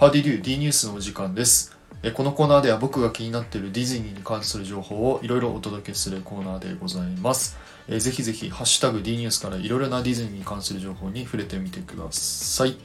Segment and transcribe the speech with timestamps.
[0.00, 1.76] How do you D ニュースのお時間です。
[2.14, 7.58] このコーナーでは僕が気になっているディズニーに関する情報をいろいろお届けするコーナーでございます。
[7.86, 12.78] ぜひぜひ、ハッシュタグ D ニュースからいろいろなディズニーに関する情報に触れてみてください。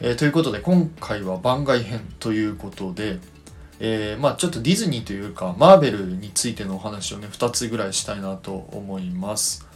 [0.00, 3.18] えということで、今回は番外編ということで、
[3.78, 9.66] えーまあちょっとディズニーというか、マーベルについてのお話をね、2つぐらいしたいなと思います。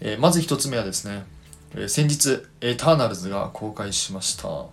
[0.00, 1.24] えまず1つ目はですね、
[1.74, 4.66] え先日、エターナルズが公開しました。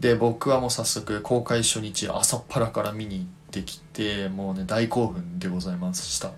[0.00, 6.32] で、僕はもう早速、公開初日、朝っぱらから見に行ってきて、もうね、大興奮でございました。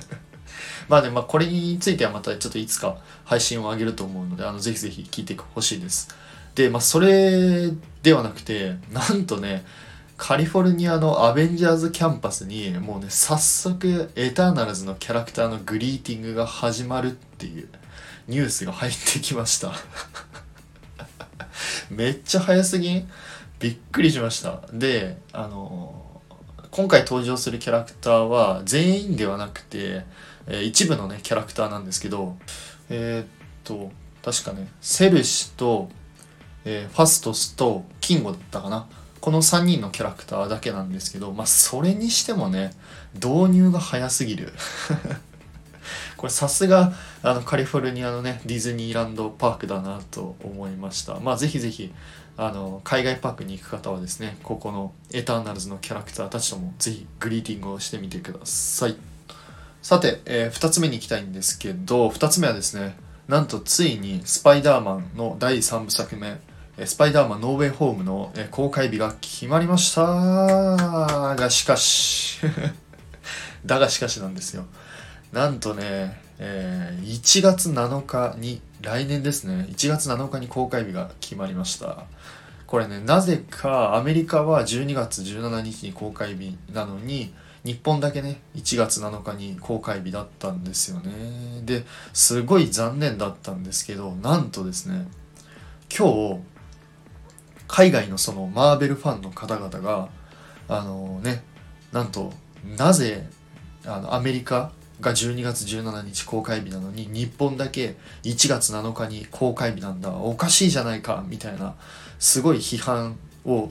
[0.88, 6.08] まあね、まあこれについてはまたちょっといつか配信を上げると思うので、あの、ぜひぜひ聞いてほしいです。
[6.54, 7.70] で、まあそれ
[8.02, 9.64] ではなくて、なんとね、
[10.18, 17.68] カリフォルニアのアベンジャーズキャンパスにもうね早速エターナルズのキャラクターのグリーティングが始まるっていう
[18.28, 19.72] ニュースが入ってきました
[21.94, 23.08] めっちゃ早すぎん？
[23.60, 24.60] びっくりしました。
[24.72, 26.20] であの
[26.70, 30.04] 今回登場するキャラクターは全員ではなくて、
[30.46, 32.36] えー一部のねキャラクターなんですけど
[32.90, 33.26] えーっ
[33.62, 33.90] と
[34.22, 35.88] 確かねセルシと、
[36.64, 38.86] えーファストスとキンゴだったかな。
[39.20, 42.72] この3人のキャラクターだけなんですけどまあそれにしてもね
[43.14, 44.52] 導入が早すぎる。
[46.16, 51.20] これさすがあのカリフォルニアのねディズニーランドパークだなと思いました。
[51.20, 51.92] まあぜひぜひ
[52.36, 58.96] あの海外パークに行く方はですねここのエターナルズのキャラクターたちともぜひグリーティングをしてみてください。
[59.82, 62.96] さて、え2つ目に行きたいんですけど2つ目はですね
[63.28, 66.38] なんとついにスパイダーマンの第3部作目
[66.84, 70.02] スパイダーマンノーウェイホームの公開日が決まりました。
[71.36, 72.40] がしかし
[73.64, 74.64] だがしかしなんですよ。
[75.34, 79.66] なんとね、えー1月7日に来年ですね。
[79.68, 82.04] 1月7日に公開日が決まりました。
[82.66, 87.34] これねなぜかアメリカは12月17日に公開日なのに
[87.64, 91.10] 日本だけね1月7日に公開日だったんですよね。
[91.64, 95.08] ですごい残念だったんですけどなんとですね
[95.96, 96.40] 今日
[97.66, 100.08] 海外のそのマーベルファンの方々が
[100.68, 101.42] あのね
[101.92, 102.32] なんと
[102.78, 103.28] なぜ
[103.84, 110.12] あのアメリカが12月17日公開日なのに日本だけ1月7日に公開日なんだ。
[110.12, 111.74] おかしいじゃないかみたいな
[112.18, 113.70] すごい批判を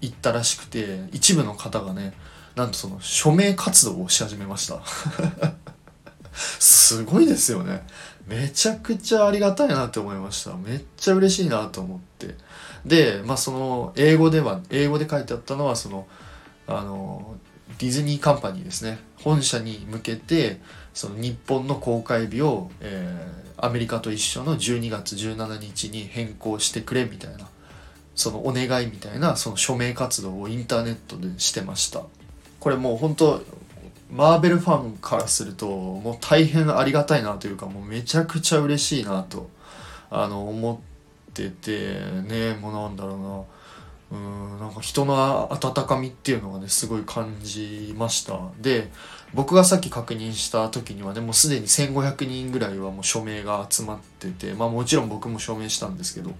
[0.00, 2.14] 言ったらしくて一部の方がね
[2.56, 4.82] なんとその署名活動をし始めました。
[6.32, 7.86] すごいですよね。
[8.26, 10.56] めちゃくちゃありがたいなって思いました。
[10.56, 12.36] めっちゃ嬉しいなと思って。
[12.84, 16.06] でまあその英語では英語で書いてあったのはその
[16.66, 17.36] あの
[17.78, 18.98] ディズニーカンパニーですね。
[19.16, 20.60] 本社に向けて
[20.94, 27.46] その日本の公開日を、えーアメリカと一緒の12月17日に変更してくれみたいな
[28.14, 32.02] そのお願いみたいなその署名活動をインターネットでしてました。
[32.58, 33.42] これもう本当
[34.10, 39.48] マーベルファンからするともう大変ありがたいなというかもうめちゃくちゃ嬉しいなと
[40.10, 40.82] あの思
[41.30, 43.59] っててねもうなんだろうな。
[44.12, 48.38] うんなんか人の温かみっていうのがねすごい感じました。
[48.60, 48.90] で
[49.34, 56.32] 僕がさっき確認した時にはねもうすでに1500人ぐらいはもう署名が集まっててまあもちろん僕も署名したんですけど。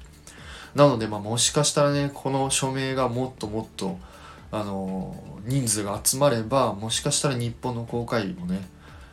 [0.74, 3.98] なのでまあもしかしたらねこの署名がもっともっと
[4.52, 8.68] あの人数が集まればもしかしたら日本の公開日もね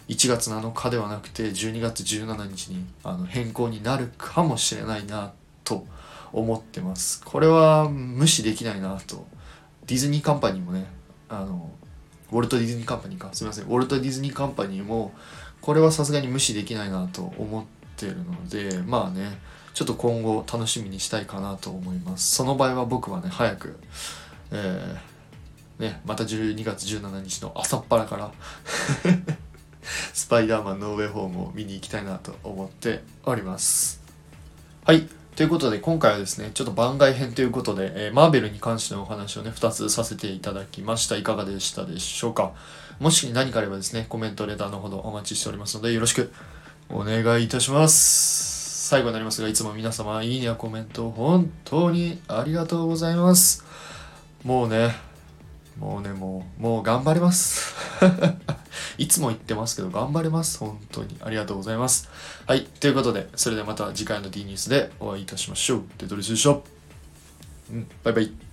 [0.08, 5.86] 1月7日ではなくて12月17日にあの変更になるかもしれないなと
[6.34, 7.22] 思ってます。
[7.24, 9.28] これは無視できないなと。
[9.86, 10.86] ディズニーカンパニーもね
[11.30, 11.72] あの
[12.32, 13.30] ウォルト・ディズニーカンパニーか。
[13.34, 13.66] すみません。
[13.66, 15.14] ウォルト・ディズニーカンパニーも
[15.62, 17.66] これはさすがに無視できないなと思っ
[17.96, 19.40] てるのでまあね
[19.74, 22.36] ちょっと今後楽しみにしたいかなと思います。
[22.36, 23.80] その場合は僕はね早く
[24.52, 28.32] えーねまた12月17日の朝っぱらから
[30.14, 34.02] スパイダーマンノーウェイホームを見に行きたいなと思っております。
[34.84, 35.08] はい。
[35.38, 41.16] ということで今回はですねちょっと番外編ということで、えーマーベルに関してのお話をね2つさせていただきました。
[41.16, 42.54] いかがでしたでしょうか？
[43.00, 46.34] もし何かあればですねコメントレターのほどお待ちしておりますのでよろしく
[46.90, 48.88] お願いいたします。
[48.90, 53.64] 最後になりますがいつも皆様いいねやコメント本当にありがとうございます。
[54.44, 54.96] もうね
[55.78, 57.76] もうねもうもう頑張ります。
[58.98, 60.60] いつも言ってますけど頑張れます。
[60.60, 62.10] 本当にありがとうございます。
[62.46, 62.66] はい。
[62.66, 65.84] ということでそれではまた次回の D ニュースでお会いいたしましょう。
[65.98, 66.50] デトリスでした
[67.72, 67.88] うん。
[68.04, 68.47] バイバイ。